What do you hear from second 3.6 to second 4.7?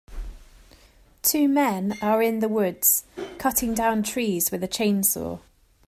down trees with a